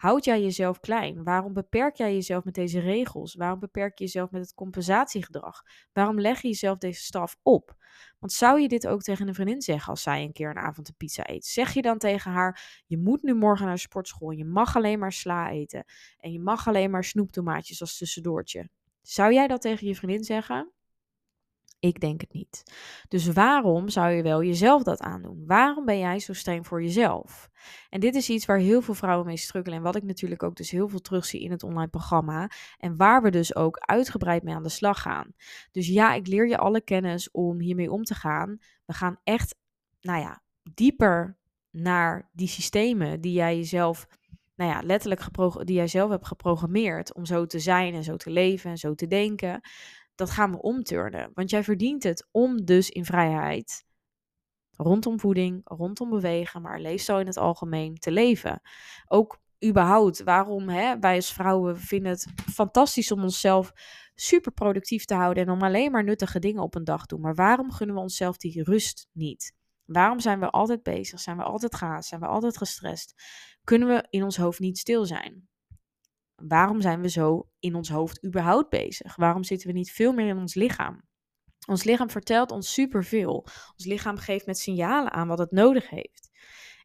houd 0.01 0.25
jij 0.25 0.41
jezelf 0.41 0.79
klein? 0.79 1.23
Waarom 1.23 1.53
beperk 1.53 1.95
jij 1.95 2.13
jezelf 2.13 2.43
met 2.43 2.53
deze 2.53 2.79
regels? 2.79 3.35
Waarom 3.35 3.59
beperk 3.59 3.97
je 3.97 4.03
jezelf 4.03 4.31
met 4.31 4.41
het 4.41 4.53
compensatiegedrag? 4.53 5.63
Waarom 5.93 6.19
leg 6.19 6.41
je 6.41 6.47
jezelf 6.47 6.77
deze 6.77 7.01
staf 7.01 7.37
op? 7.43 7.75
Want 8.19 8.31
zou 8.31 8.59
je 8.59 8.67
dit 8.67 8.87
ook 8.87 9.01
tegen 9.01 9.27
een 9.27 9.33
vriendin 9.33 9.61
zeggen 9.61 9.89
als 9.89 10.01
zij 10.01 10.23
een 10.23 10.31
keer 10.31 10.49
een 10.49 10.57
avond 10.57 10.87
een 10.87 10.95
pizza 10.97 11.29
eet? 11.29 11.45
Zeg 11.45 11.73
je 11.73 11.81
dan 11.81 11.97
tegen 11.97 12.31
haar: 12.31 12.81
Je 12.85 12.97
moet 12.97 13.23
nu 13.23 13.33
morgen 13.33 13.65
naar 13.65 13.75
de 13.75 13.81
sportschool. 13.81 14.31
Je 14.31 14.45
mag 14.45 14.75
alleen 14.75 14.99
maar 14.99 15.11
sla 15.11 15.49
eten. 15.49 15.85
En 16.17 16.31
je 16.31 16.39
mag 16.39 16.67
alleen 16.67 16.91
maar 16.91 17.03
snoeptomaatjes 17.03 17.81
als 17.81 17.97
tussendoortje. 17.97 18.69
Zou 19.01 19.33
jij 19.33 19.47
dat 19.47 19.61
tegen 19.61 19.87
je 19.87 19.95
vriendin 19.95 20.23
zeggen? 20.23 20.71
Ik 21.81 21.99
denk 21.99 22.21
het 22.21 22.33
niet. 22.33 22.63
Dus 23.07 23.27
waarom 23.27 23.89
zou 23.89 24.11
je 24.11 24.23
wel 24.23 24.43
jezelf 24.43 24.83
dat 24.83 24.99
aandoen? 24.99 25.43
Waarom 25.45 25.85
ben 25.85 25.99
jij 25.99 26.19
zo 26.19 26.33
streng 26.33 26.67
voor 26.67 26.83
jezelf? 26.83 27.49
En 27.89 27.99
dit 27.99 28.15
is 28.15 28.29
iets 28.29 28.45
waar 28.45 28.57
heel 28.57 28.81
veel 28.81 28.93
vrouwen 28.93 29.25
mee 29.25 29.37
struggelen 29.37 29.77
en 29.77 29.83
wat 29.83 29.95
ik 29.95 30.03
natuurlijk 30.03 30.43
ook 30.43 30.55
dus 30.55 30.71
heel 30.71 30.87
veel 30.87 30.99
terugzie 30.99 31.41
in 31.41 31.51
het 31.51 31.63
online 31.63 31.89
programma 31.89 32.49
en 32.77 32.97
waar 32.97 33.21
we 33.21 33.29
dus 33.29 33.55
ook 33.55 33.77
uitgebreid 33.77 34.43
mee 34.43 34.55
aan 34.55 34.63
de 34.63 34.69
slag 34.69 35.01
gaan. 35.01 35.33
Dus 35.71 35.87
ja, 35.87 36.13
ik 36.13 36.27
leer 36.27 36.47
je 36.47 36.57
alle 36.57 36.81
kennis 36.81 37.31
om 37.31 37.59
hiermee 37.59 37.91
om 37.91 38.03
te 38.03 38.15
gaan. 38.15 38.57
We 38.85 38.93
gaan 38.93 39.19
echt, 39.23 39.55
nou 40.01 40.19
ja, 40.19 40.43
dieper 40.73 41.37
naar 41.69 42.29
die 42.33 42.47
systemen 42.47 43.21
die 43.21 43.33
jij 43.33 43.55
jezelf 43.55 44.07
nou 44.55 44.71
ja, 44.71 44.81
letterlijk 44.81 45.21
die 45.65 45.75
jij 45.75 45.87
zelf 45.87 46.09
hebt 46.09 46.27
geprogrammeerd 46.27 47.13
om 47.13 47.25
zo 47.25 47.45
te 47.45 47.59
zijn 47.59 47.93
en 47.93 48.03
zo 48.03 48.15
te 48.15 48.29
leven 48.29 48.69
en 48.69 48.77
zo 48.77 48.93
te 48.93 49.07
denken 49.07 49.61
dat 50.21 50.29
gaan 50.31 50.51
we 50.51 50.61
omturnen. 50.61 51.31
Want 51.33 51.49
jij 51.49 51.63
verdient 51.63 52.03
het 52.03 52.27
om 52.31 52.65
dus 52.65 52.89
in 52.89 53.05
vrijheid 53.05 53.85
rondom 54.75 55.19
voeding, 55.19 55.61
rondom 55.63 56.09
bewegen, 56.09 56.61
maar 56.61 56.79
leefstijl 56.79 57.19
in 57.19 57.25
het 57.25 57.37
algemeen 57.37 57.95
te 57.95 58.11
leven. 58.11 58.61
Ook 59.07 59.39
überhaupt, 59.65 60.23
waarom 60.23 60.69
hè, 60.69 60.99
wij 60.99 61.15
als 61.15 61.33
vrouwen 61.33 61.79
vinden 61.79 62.11
het 62.11 62.27
fantastisch 62.53 63.11
om 63.11 63.23
onszelf 63.23 63.71
super 64.15 64.51
productief 64.51 65.05
te 65.05 65.13
houden 65.13 65.43
en 65.43 65.49
om 65.49 65.61
alleen 65.61 65.91
maar 65.91 66.03
nuttige 66.03 66.39
dingen 66.39 66.63
op 66.63 66.75
een 66.75 66.83
dag 66.83 67.05
te 67.05 67.15
doen. 67.15 67.23
Maar 67.23 67.35
waarom 67.35 67.71
gunnen 67.71 67.95
we 67.95 68.01
onszelf 68.01 68.37
die 68.37 68.63
rust 68.63 69.07
niet? 69.11 69.53
Waarom 69.85 70.19
zijn 70.19 70.39
we 70.39 70.49
altijd 70.49 70.83
bezig? 70.83 71.19
Zijn 71.19 71.37
we 71.37 71.43
altijd 71.43 71.75
gaas? 71.75 72.07
Zijn 72.07 72.21
we 72.21 72.27
altijd 72.27 72.57
gestrest? 72.57 73.13
Kunnen 73.63 73.87
we 73.87 74.07
in 74.09 74.23
ons 74.23 74.37
hoofd 74.37 74.59
niet 74.59 74.77
stil 74.77 75.05
zijn? 75.05 75.49
Waarom 76.47 76.81
zijn 76.81 77.01
we 77.01 77.09
zo 77.09 77.47
in 77.59 77.75
ons 77.75 77.89
hoofd 77.89 78.25
überhaupt 78.25 78.69
bezig? 78.69 79.15
Waarom 79.15 79.43
zitten 79.43 79.67
we 79.67 79.73
niet 79.73 79.91
veel 79.91 80.13
meer 80.13 80.27
in 80.27 80.37
ons 80.37 80.53
lichaam? 80.53 81.01
Ons 81.67 81.83
lichaam 81.83 82.09
vertelt 82.09 82.51
ons 82.51 82.73
superveel. 82.73 83.35
Ons 83.77 83.85
lichaam 83.85 84.17
geeft 84.17 84.45
met 84.45 84.57
signalen 84.57 85.11
aan 85.11 85.27
wat 85.27 85.39
het 85.39 85.51
nodig 85.51 85.89
heeft. 85.89 86.29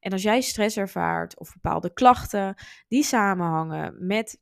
En 0.01 0.13
als 0.13 0.23
jij 0.23 0.41
stress 0.41 0.77
ervaart 0.77 1.39
of 1.39 1.53
bepaalde 1.53 1.93
klachten 1.93 2.55
die 2.89 3.03
samenhangen 3.03 4.07
met 4.07 4.41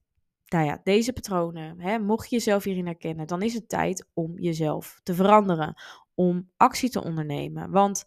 nou 0.48 0.66
ja, 0.66 0.80
deze 0.82 1.12
patronen, 1.12 1.80
hè, 1.80 1.98
mocht 1.98 2.30
je 2.30 2.36
jezelf 2.36 2.64
hierin 2.64 2.86
herkennen, 2.86 3.26
dan 3.26 3.42
is 3.42 3.54
het 3.54 3.68
tijd 3.68 4.08
om 4.12 4.38
jezelf 4.38 5.00
te 5.02 5.14
veranderen, 5.14 5.74
om 6.14 6.50
actie 6.56 6.90
te 6.90 7.04
ondernemen. 7.04 7.70
Want 7.70 8.04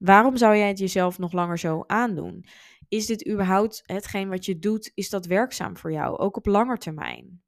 waarom 0.00 0.36
zou 0.36 0.56
jij 0.56 0.68
het 0.68 0.78
jezelf 0.78 1.18
nog 1.18 1.32
langer 1.32 1.58
zo 1.58 1.84
aandoen? 1.86 2.44
is 2.90 3.06
dit 3.06 3.28
überhaupt 3.28 3.82
hetgeen 3.86 4.28
wat 4.28 4.44
je 4.44 4.58
doet, 4.58 4.90
is 4.94 5.10
dat 5.10 5.26
werkzaam 5.26 5.76
voor 5.76 5.92
jou, 5.92 6.18
ook 6.18 6.36
op 6.36 6.46
lange 6.46 6.78
termijn? 6.78 7.42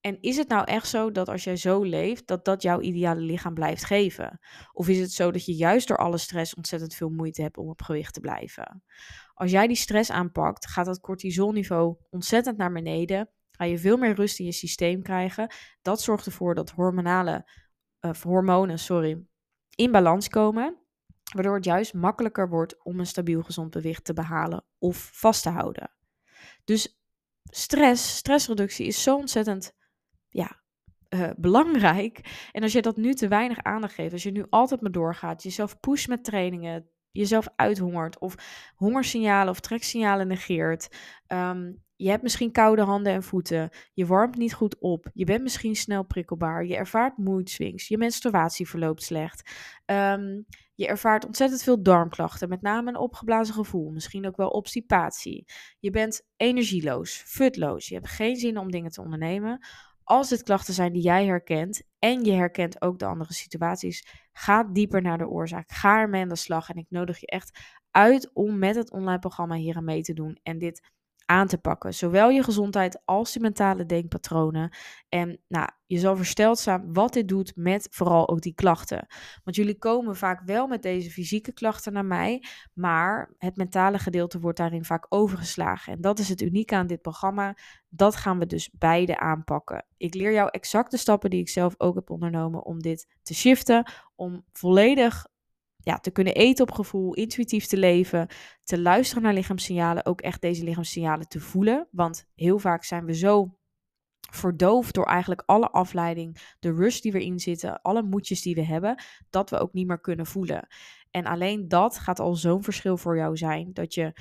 En 0.00 0.20
is 0.20 0.36
het 0.36 0.48
nou 0.48 0.64
echt 0.64 0.88
zo 0.88 1.10
dat 1.10 1.28
als 1.28 1.44
jij 1.44 1.56
zo 1.56 1.82
leeft, 1.82 2.26
dat 2.26 2.44
dat 2.44 2.62
jouw 2.62 2.80
ideale 2.80 3.20
lichaam 3.20 3.54
blijft 3.54 3.84
geven? 3.84 4.38
Of 4.72 4.88
is 4.88 4.98
het 4.98 5.12
zo 5.12 5.30
dat 5.30 5.44
je 5.44 5.54
juist 5.54 5.88
door 5.88 5.96
alle 5.96 6.18
stress 6.18 6.54
ontzettend 6.54 6.94
veel 6.94 7.08
moeite 7.08 7.42
hebt 7.42 7.56
om 7.56 7.68
op 7.68 7.82
gewicht 7.82 8.14
te 8.14 8.20
blijven? 8.20 8.82
Als 9.34 9.50
jij 9.50 9.66
die 9.66 9.76
stress 9.76 10.10
aanpakt, 10.10 10.66
gaat 10.66 10.86
dat 10.86 11.00
cortisolniveau 11.00 11.96
ontzettend 12.10 12.56
naar 12.56 12.72
beneden. 12.72 13.30
Ga 13.50 13.64
je 13.64 13.78
veel 13.78 13.96
meer 13.96 14.14
rust 14.14 14.38
in 14.38 14.44
je 14.44 14.52
systeem 14.52 15.02
krijgen. 15.02 15.54
Dat 15.82 16.02
zorgt 16.02 16.26
ervoor 16.26 16.54
dat 16.54 16.70
hormonale, 16.70 17.50
uh, 18.00 18.12
hormonen 18.12 18.78
sorry, 18.78 19.26
in 19.74 19.92
balans 19.92 20.28
komen. 20.28 20.85
Waardoor 21.34 21.54
het 21.54 21.64
juist 21.64 21.94
makkelijker 21.94 22.48
wordt 22.48 22.84
om 22.84 22.98
een 22.98 23.06
stabiel 23.06 23.42
gezond 23.42 23.74
gewicht 23.74 24.04
te 24.04 24.12
behalen 24.12 24.64
of 24.78 25.10
vast 25.12 25.42
te 25.42 25.48
houden. 25.48 25.90
Dus 26.64 27.00
stress, 27.44 28.16
stressreductie 28.16 28.86
is 28.86 29.02
zo 29.02 29.16
ontzettend 29.16 29.72
ja, 30.28 30.60
uh, 31.08 31.30
belangrijk. 31.36 32.48
En 32.52 32.62
als 32.62 32.72
je 32.72 32.82
dat 32.82 32.96
nu 32.96 33.14
te 33.14 33.28
weinig 33.28 33.62
aandacht 33.62 33.94
geeft, 33.94 34.12
als 34.12 34.22
je 34.22 34.30
nu 34.30 34.46
altijd 34.50 34.80
maar 34.80 34.92
doorgaat, 34.92 35.42
jezelf 35.42 35.80
pusht 35.80 36.08
met 36.08 36.24
trainingen, 36.24 36.90
jezelf 37.10 37.48
uithongert 37.56 38.18
of 38.18 38.34
hongersignalen 38.76 39.50
of 39.50 39.60
treksignalen 39.60 40.26
negeert. 40.26 40.88
Ehm, 41.26 41.72
je 41.96 42.08
hebt 42.08 42.22
misschien 42.22 42.52
koude 42.52 42.82
handen 42.82 43.12
en 43.12 43.22
voeten. 43.22 43.70
Je 43.92 44.06
warmt 44.06 44.36
niet 44.36 44.54
goed 44.54 44.78
op. 44.78 45.10
Je 45.12 45.24
bent 45.24 45.42
misschien 45.42 45.76
snel 45.76 46.04
prikkelbaar. 46.04 46.64
Je 46.64 46.76
ervaart 46.76 47.18
mood. 47.18 47.52
Je 47.52 47.98
menstruatie 47.98 48.68
verloopt 48.68 49.02
slecht. 49.02 49.50
Um, 49.86 50.46
je 50.76 50.86
ervaart 50.86 51.26
ontzettend 51.26 51.62
veel 51.62 51.82
darmklachten, 51.82 52.48
met 52.48 52.62
name 52.62 52.88
een 52.88 52.98
opgeblazen 52.98 53.54
gevoel, 53.54 53.90
misschien 53.90 54.26
ook 54.26 54.36
wel 54.36 54.48
obstipatie. 54.48 55.44
Je 55.78 55.90
bent 55.90 56.26
energieloos, 56.36 57.22
futloos, 57.26 57.88
je 57.88 57.94
hebt 57.94 58.08
geen 58.08 58.36
zin 58.36 58.58
om 58.58 58.70
dingen 58.70 58.90
te 58.90 59.00
ondernemen. 59.00 59.66
Als 60.02 60.28
dit 60.28 60.42
klachten 60.42 60.74
zijn 60.74 60.92
die 60.92 61.02
jij 61.02 61.26
herkent 61.26 61.82
en 61.98 62.24
je 62.24 62.32
herkent 62.32 62.82
ook 62.82 62.98
de 62.98 63.06
andere 63.06 63.32
situaties, 63.32 64.06
ga 64.32 64.64
dieper 64.64 65.02
naar 65.02 65.18
de 65.18 65.28
oorzaak. 65.28 65.70
Ga 65.70 65.98
ermee 65.98 66.22
aan 66.22 66.28
de 66.28 66.36
slag 66.36 66.68
en 66.68 66.76
ik 66.76 66.86
nodig 66.88 67.20
je 67.20 67.26
echt 67.26 67.58
uit 67.90 68.30
om 68.32 68.58
met 68.58 68.74
het 68.74 68.90
online 68.90 69.18
programma 69.18 69.54
hier 69.54 69.82
mee 69.82 70.02
te 70.02 70.12
doen 70.12 70.38
en 70.42 70.58
dit 70.58 70.90
aan 71.26 71.46
te 71.46 71.58
pakken. 71.58 71.94
Zowel 71.94 72.30
je 72.30 72.42
gezondheid 72.42 73.02
als 73.04 73.32
je 73.32 73.40
mentale 73.40 73.86
denkpatronen. 73.86 74.76
En 75.08 75.40
nou, 75.48 75.68
je 75.86 75.98
zal 75.98 76.16
versteld 76.16 76.58
staan 76.58 76.92
wat 76.92 77.12
dit 77.12 77.28
doet 77.28 77.52
met 77.56 77.88
vooral 77.90 78.28
ook 78.28 78.40
die 78.40 78.54
klachten. 78.54 79.06
Want 79.44 79.56
jullie 79.56 79.78
komen 79.78 80.16
vaak 80.16 80.42
wel 80.44 80.66
met 80.66 80.82
deze 80.82 81.10
fysieke 81.10 81.52
klachten 81.52 81.92
naar 81.92 82.04
mij, 82.04 82.44
maar 82.72 83.34
het 83.38 83.56
mentale 83.56 83.98
gedeelte 83.98 84.40
wordt 84.40 84.58
daarin 84.58 84.84
vaak 84.84 85.06
overgeslagen. 85.08 85.92
En 85.92 86.00
dat 86.00 86.18
is 86.18 86.28
het 86.28 86.40
unieke 86.40 86.74
aan 86.74 86.86
dit 86.86 87.02
programma. 87.02 87.56
Dat 87.88 88.16
gaan 88.16 88.38
we 88.38 88.46
dus 88.46 88.70
beide 88.72 89.18
aanpakken. 89.18 89.86
Ik 89.96 90.14
leer 90.14 90.32
jou 90.32 90.48
exact 90.50 90.90
de 90.90 90.96
stappen 90.96 91.30
die 91.30 91.40
ik 91.40 91.48
zelf 91.48 91.74
ook 91.78 91.94
heb 91.94 92.10
ondernomen 92.10 92.64
om 92.64 92.80
dit 92.80 93.06
te 93.22 93.34
shiften, 93.34 93.90
om 94.14 94.44
volledig 94.52 95.26
ja, 95.86 95.98
te 95.98 96.10
kunnen 96.10 96.34
eten 96.34 96.64
op 96.64 96.72
gevoel, 96.72 97.14
intuïtief 97.14 97.66
te 97.66 97.76
leven, 97.76 98.28
te 98.62 98.80
luisteren 98.80 99.22
naar 99.22 99.34
lichaamssignalen, 99.34 100.06
ook 100.06 100.20
echt 100.20 100.40
deze 100.40 100.64
lichaamssignalen 100.64 101.28
te 101.28 101.40
voelen. 101.40 101.88
Want 101.90 102.26
heel 102.34 102.58
vaak 102.58 102.84
zijn 102.84 103.04
we 103.04 103.14
zo 103.14 103.58
verdoofd 104.30 104.94
door 104.94 105.04
eigenlijk 105.04 105.42
alle 105.46 105.70
afleiding, 105.70 106.54
de 106.58 106.72
rush 106.72 107.00
die 107.00 107.12
we 107.12 107.24
in 107.24 107.38
zitten, 107.38 107.82
alle 107.82 108.02
moedjes 108.02 108.42
die 108.42 108.54
we 108.54 108.64
hebben, 108.64 109.02
dat 109.30 109.50
we 109.50 109.58
ook 109.58 109.72
niet 109.72 109.86
meer 109.86 110.00
kunnen 110.00 110.26
voelen. 110.26 110.66
En 111.10 111.24
alleen 111.24 111.68
dat 111.68 111.98
gaat 111.98 112.20
al 112.20 112.34
zo'n 112.34 112.62
verschil 112.62 112.96
voor 112.96 113.16
jou 113.16 113.36
zijn, 113.36 113.72
dat 113.72 113.94
je 113.94 114.12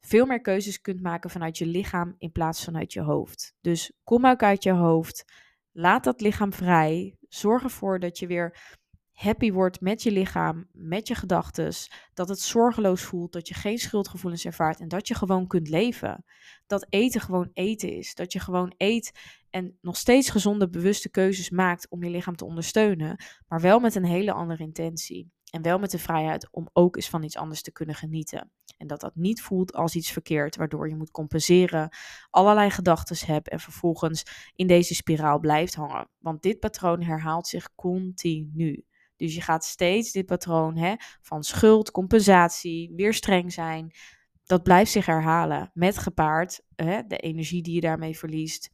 veel 0.00 0.26
meer 0.26 0.40
keuzes 0.40 0.80
kunt 0.80 1.02
maken 1.02 1.30
vanuit 1.30 1.58
je 1.58 1.66
lichaam 1.66 2.14
in 2.18 2.32
plaats 2.32 2.64
van 2.64 2.76
uit 2.76 2.92
je 2.92 3.00
hoofd. 3.00 3.54
Dus 3.60 3.92
kom 4.04 4.26
ook 4.26 4.42
uit 4.42 4.62
je 4.62 4.72
hoofd, 4.72 5.24
laat 5.72 6.04
dat 6.04 6.20
lichaam 6.20 6.52
vrij, 6.52 7.16
zorg 7.28 7.62
ervoor 7.62 7.98
dat 7.98 8.18
je 8.18 8.26
weer 8.26 8.76
happy 9.16 9.52
wordt 9.52 9.80
met 9.80 10.02
je 10.02 10.10
lichaam, 10.10 10.68
met 10.72 11.08
je 11.08 11.14
gedachten, 11.14 11.72
dat 12.14 12.28
het 12.28 12.40
zorgeloos 12.40 13.02
voelt, 13.02 13.32
dat 13.32 13.48
je 13.48 13.54
geen 13.54 13.78
schuldgevoelens 13.78 14.44
ervaart 14.44 14.80
en 14.80 14.88
dat 14.88 15.08
je 15.08 15.14
gewoon 15.14 15.46
kunt 15.46 15.68
leven. 15.68 16.24
Dat 16.66 16.86
eten 16.88 17.20
gewoon 17.20 17.50
eten 17.52 17.92
is, 17.92 18.14
dat 18.14 18.32
je 18.32 18.40
gewoon 18.40 18.74
eet 18.76 19.12
en 19.50 19.78
nog 19.80 19.96
steeds 19.96 20.30
gezonde, 20.30 20.68
bewuste 20.68 21.10
keuzes 21.10 21.50
maakt 21.50 21.88
om 21.88 22.04
je 22.04 22.10
lichaam 22.10 22.36
te 22.36 22.44
ondersteunen, 22.44 23.24
maar 23.48 23.60
wel 23.60 23.80
met 23.80 23.94
een 23.94 24.04
hele 24.04 24.32
andere 24.32 24.62
intentie. 24.62 25.30
En 25.50 25.62
wel 25.62 25.78
met 25.78 25.90
de 25.90 25.98
vrijheid 25.98 26.48
om 26.50 26.68
ook 26.72 26.96
eens 26.96 27.08
van 27.08 27.22
iets 27.22 27.36
anders 27.36 27.62
te 27.62 27.72
kunnen 27.72 27.94
genieten. 27.94 28.50
En 28.76 28.86
dat 28.86 29.00
dat 29.00 29.14
niet 29.14 29.42
voelt 29.42 29.72
als 29.72 29.94
iets 29.94 30.10
verkeerd, 30.10 30.56
waardoor 30.56 30.88
je 30.88 30.96
moet 30.96 31.10
compenseren, 31.10 31.88
allerlei 32.30 32.70
gedachten 32.70 33.26
hebt 33.26 33.48
en 33.48 33.60
vervolgens 33.60 34.22
in 34.54 34.66
deze 34.66 34.94
spiraal 34.94 35.38
blijft 35.38 35.74
hangen. 35.74 36.08
Want 36.18 36.42
dit 36.42 36.60
patroon 36.60 37.02
herhaalt 37.02 37.46
zich 37.46 37.74
continu. 37.74 38.84
Dus 39.16 39.34
je 39.34 39.40
gaat 39.40 39.64
steeds 39.64 40.12
dit 40.12 40.26
patroon 40.26 40.76
hè, 40.76 40.94
van 41.22 41.42
schuld, 41.42 41.90
compensatie, 41.90 42.92
weer 42.96 43.14
streng 43.14 43.52
zijn. 43.52 43.92
Dat 44.44 44.62
blijft 44.62 44.90
zich 44.90 45.06
herhalen. 45.06 45.70
Met 45.74 45.98
gepaard 45.98 46.62
hè, 46.76 47.02
de 47.06 47.16
energie 47.16 47.62
die 47.62 47.74
je 47.74 47.80
daarmee 47.80 48.18
verliest, 48.18 48.70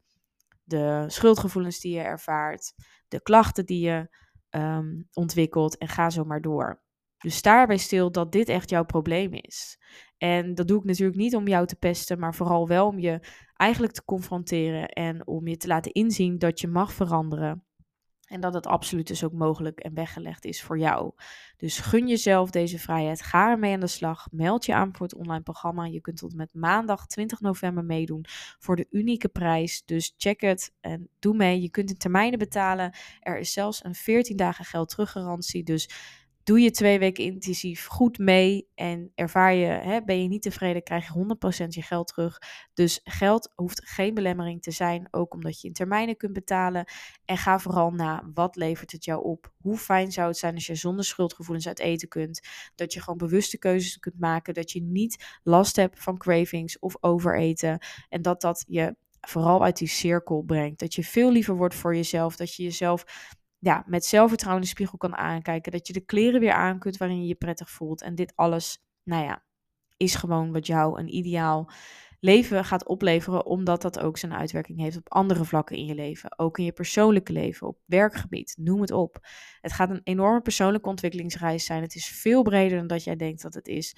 de 0.62 1.04
schuldgevoelens 1.06 1.80
die 1.80 1.94
je 1.94 2.00
ervaart, 2.00 2.74
de 3.08 3.22
klachten 3.22 3.66
die 3.66 3.80
je 3.80 4.16
ehm, 4.50 5.02
ontwikkelt 5.12 5.78
en 5.78 5.88
ga 5.88 6.10
zo 6.10 6.24
maar 6.24 6.40
door. 6.40 6.82
Dus 7.18 7.36
sta 7.36 7.60
erbij 7.60 7.76
stil 7.76 8.12
dat 8.12 8.32
dit 8.32 8.48
echt 8.48 8.70
jouw 8.70 8.84
probleem 8.84 9.32
is. 9.32 9.78
En 10.18 10.54
dat 10.54 10.68
doe 10.68 10.78
ik 10.78 10.84
natuurlijk 10.84 11.18
niet 11.18 11.36
om 11.36 11.48
jou 11.48 11.66
te 11.66 11.76
pesten, 11.76 12.18
maar 12.18 12.34
vooral 12.34 12.68
wel 12.68 12.86
om 12.86 12.98
je 12.98 13.20
eigenlijk 13.56 13.92
te 13.92 14.04
confronteren 14.04 14.88
en 14.88 15.26
om 15.26 15.46
je 15.48 15.56
te 15.56 15.66
laten 15.66 15.92
inzien 15.92 16.38
dat 16.38 16.60
je 16.60 16.68
mag 16.68 16.92
veranderen. 16.92 17.64
En 18.32 18.40
dat 18.40 18.54
het 18.54 18.66
absoluut 18.66 19.06
dus 19.06 19.24
ook 19.24 19.32
mogelijk 19.32 19.80
en 19.80 19.94
weggelegd 19.94 20.44
is 20.44 20.62
voor 20.62 20.78
jou. 20.78 21.12
Dus 21.56 21.78
gun 21.78 22.08
jezelf 22.08 22.50
deze 22.50 22.78
vrijheid. 22.78 23.22
Ga 23.22 23.50
ermee 23.50 23.74
aan 23.74 23.80
de 23.80 23.86
slag. 23.86 24.28
Meld 24.30 24.66
je 24.66 24.74
aan 24.74 24.96
voor 24.96 25.06
het 25.06 25.14
online 25.14 25.42
programma. 25.42 25.84
Je 25.84 26.00
kunt 26.00 26.16
tot 26.16 26.34
met 26.34 26.54
maandag 26.54 27.06
20 27.06 27.40
november 27.40 27.84
meedoen 27.84 28.24
voor 28.58 28.76
de 28.76 28.86
unieke 28.90 29.28
prijs. 29.28 29.82
Dus 29.84 30.14
check 30.16 30.40
het 30.40 30.72
en 30.80 31.08
doe 31.18 31.36
mee. 31.36 31.60
Je 31.60 31.70
kunt 31.70 31.90
in 31.90 31.96
termijnen 31.96 32.38
betalen. 32.38 32.94
Er 33.20 33.38
is 33.38 33.52
zelfs 33.52 33.84
een 33.84 33.94
14 33.94 34.36
dagen 34.36 34.64
geld 34.64 34.88
teruggarantie. 34.88 35.64
Dus 35.64 35.90
doe 36.44 36.60
je 36.60 36.70
twee 36.70 36.98
weken 36.98 37.24
intensief 37.24 37.86
goed 37.86 38.18
mee 38.18 38.68
en 38.74 39.12
ervaar 39.14 39.54
je, 39.54 39.66
hè, 39.66 40.02
ben 40.04 40.22
je 40.22 40.28
niet 40.28 40.42
tevreden, 40.42 40.82
krijg 40.82 41.06
je 41.06 41.36
100% 41.64 41.68
je 41.68 41.82
geld 41.82 42.06
terug. 42.06 42.38
Dus 42.74 43.00
geld 43.04 43.52
hoeft 43.54 43.88
geen 43.88 44.14
belemmering 44.14 44.62
te 44.62 44.70
zijn, 44.70 45.08
ook 45.10 45.34
omdat 45.34 45.60
je 45.60 45.68
in 45.68 45.74
termijnen 45.74 46.16
kunt 46.16 46.32
betalen. 46.32 46.84
En 47.24 47.36
ga 47.36 47.58
vooral 47.58 47.90
na, 47.90 48.30
wat 48.34 48.56
levert 48.56 48.92
het 48.92 49.04
jou 49.04 49.24
op? 49.24 49.52
Hoe 49.60 49.76
fijn 49.76 50.12
zou 50.12 50.28
het 50.28 50.38
zijn 50.38 50.54
als 50.54 50.66
je 50.66 50.74
zonder 50.74 51.04
schuldgevoelens 51.04 51.66
uit 51.66 51.78
eten 51.78 52.08
kunt? 52.08 52.48
Dat 52.74 52.92
je 52.92 53.00
gewoon 53.00 53.18
bewuste 53.18 53.58
keuzes 53.58 53.98
kunt 53.98 54.18
maken, 54.18 54.54
dat 54.54 54.70
je 54.70 54.82
niet 54.82 55.38
last 55.42 55.76
hebt 55.76 56.02
van 56.02 56.18
cravings 56.18 56.78
of 56.78 56.96
overeten. 57.00 57.78
En 58.08 58.22
dat 58.22 58.40
dat 58.40 58.64
je 58.68 58.96
vooral 59.20 59.62
uit 59.64 59.76
die 59.76 59.88
cirkel 59.88 60.42
brengt. 60.42 60.80
Dat 60.80 60.94
je 60.94 61.04
veel 61.04 61.32
liever 61.32 61.56
wordt 61.56 61.74
voor 61.74 61.94
jezelf, 61.94 62.36
dat 62.36 62.54
je 62.54 62.62
jezelf 62.62 63.04
ja, 63.62 63.82
met 63.86 64.04
zelfvertrouwen 64.04 64.62
in 64.62 64.68
de 64.68 64.74
spiegel 64.74 64.98
kan 64.98 65.16
aankijken. 65.16 65.72
Dat 65.72 65.86
je 65.86 65.92
de 65.92 66.04
kleren 66.04 66.40
weer 66.40 66.52
aan 66.52 66.78
kunt 66.78 66.96
waarin 66.96 67.20
je 67.20 67.26
je 67.26 67.34
prettig 67.34 67.70
voelt. 67.70 68.02
En 68.02 68.14
dit 68.14 68.32
alles, 68.36 68.84
nou 69.02 69.24
ja, 69.24 69.44
is 69.96 70.14
gewoon 70.14 70.52
wat 70.52 70.66
jou 70.66 70.98
een 70.98 71.14
ideaal 71.14 71.70
leven 72.20 72.64
gaat 72.64 72.86
opleveren, 72.86 73.46
omdat 73.46 73.82
dat 73.82 74.00
ook 74.00 74.18
zijn 74.18 74.34
uitwerking 74.34 74.78
heeft 74.78 74.96
op 74.96 75.12
andere 75.12 75.44
vlakken 75.44 75.76
in 75.76 75.84
je 75.84 75.94
leven. 75.94 76.38
Ook 76.38 76.58
in 76.58 76.64
je 76.64 76.72
persoonlijke 76.72 77.32
leven, 77.32 77.66
op 77.66 77.78
werkgebied, 77.84 78.54
noem 78.58 78.80
het 78.80 78.90
op. 78.90 79.18
Het 79.60 79.72
gaat 79.72 79.90
een 79.90 80.00
enorme 80.04 80.40
persoonlijke 80.40 80.88
ontwikkelingsreis 80.88 81.64
zijn. 81.64 81.82
Het 81.82 81.94
is 81.94 82.06
veel 82.06 82.42
breder 82.42 82.78
dan 82.78 82.86
dat 82.86 83.04
jij 83.04 83.16
denkt 83.16 83.42
dat 83.42 83.54
het 83.54 83.68
is. 83.68 83.96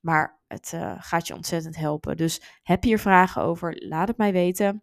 Maar 0.00 0.40
het 0.46 0.72
uh, 0.74 0.94
gaat 0.98 1.26
je 1.26 1.34
ontzettend 1.34 1.76
helpen. 1.76 2.16
Dus 2.16 2.60
heb 2.62 2.82
je 2.82 2.88
hier 2.88 2.98
vragen 2.98 3.42
over? 3.42 3.86
Laat 3.88 4.08
het 4.08 4.16
mij 4.16 4.32
weten. 4.32 4.82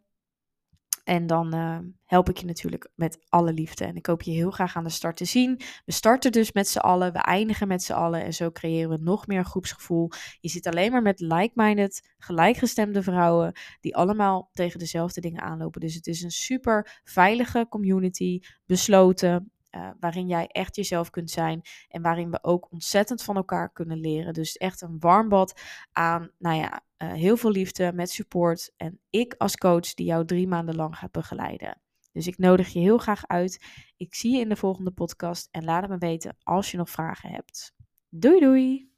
En 1.03 1.27
dan 1.27 1.55
uh, 1.55 1.77
help 2.05 2.29
ik 2.29 2.37
je 2.37 2.45
natuurlijk 2.45 2.89
met 2.95 3.25
alle 3.29 3.53
liefde. 3.53 3.85
En 3.85 3.95
ik 3.95 4.05
hoop 4.05 4.21
je 4.21 4.31
heel 4.31 4.51
graag 4.51 4.75
aan 4.75 4.83
de 4.83 4.89
start 4.89 5.17
te 5.17 5.25
zien. 5.25 5.61
We 5.85 5.91
starten 5.91 6.31
dus 6.31 6.51
met 6.51 6.67
z'n 6.67 6.77
allen, 6.77 7.13
we 7.13 7.19
eindigen 7.19 7.67
met 7.67 7.83
z'n 7.83 7.93
allen. 7.93 8.23
En 8.23 8.33
zo 8.33 8.51
creëren 8.51 8.89
we 8.89 8.97
nog 8.97 9.27
meer 9.27 9.45
groepsgevoel. 9.45 10.09
Je 10.39 10.49
zit 10.49 10.67
alleen 10.67 10.91
maar 10.91 11.01
met 11.01 11.19
like-minded, 11.19 12.13
gelijkgestemde 12.17 13.03
vrouwen. 13.03 13.53
Die 13.79 13.95
allemaal 13.95 14.49
tegen 14.53 14.79
dezelfde 14.79 15.21
dingen 15.21 15.41
aanlopen. 15.41 15.81
Dus 15.81 15.95
het 15.95 16.07
is 16.07 16.21
een 16.21 16.31
super 16.31 17.01
veilige 17.03 17.65
community. 17.69 18.39
Besloten, 18.65 19.51
uh, 19.71 19.89
waarin 19.99 20.27
jij 20.27 20.47
echt 20.47 20.75
jezelf 20.75 21.09
kunt 21.09 21.29
zijn 21.29 21.61
en 21.89 22.01
waarin 22.01 22.31
we 22.31 22.43
ook 22.43 22.71
ontzettend 22.71 23.23
van 23.23 23.35
elkaar 23.35 23.71
kunnen 23.71 23.99
leren. 23.99 24.33
Dus 24.33 24.57
echt 24.57 24.81
een 24.81 24.99
warm 24.99 25.29
bad 25.29 25.61
aan, 25.91 26.31
nou 26.37 26.57
ja, 26.57 26.83
uh, 27.03 27.11
heel 27.11 27.37
veel 27.37 27.51
liefde 27.51 27.93
met 27.93 28.09
support 28.09 28.71
en 28.77 28.99
ik 29.09 29.35
als 29.37 29.55
coach 29.57 29.93
die 29.93 30.05
jou 30.05 30.25
drie 30.25 30.47
maanden 30.47 30.75
lang 30.75 30.97
gaat 30.97 31.11
begeleiden. 31.11 31.81
Dus 32.11 32.27
ik 32.27 32.37
nodig 32.37 32.73
je 32.73 32.79
heel 32.79 32.97
graag 32.97 33.27
uit. 33.27 33.65
Ik 33.97 34.15
zie 34.15 34.33
je 34.33 34.39
in 34.39 34.49
de 34.49 34.55
volgende 34.55 34.91
podcast 34.91 35.47
en 35.51 35.63
laat 35.63 35.81
het 35.81 35.91
me 35.91 35.97
weten 35.97 36.37
als 36.43 36.71
je 36.71 36.77
nog 36.77 36.89
vragen 36.89 37.29
hebt. 37.29 37.73
Doei 38.09 38.39
doei! 38.39 38.90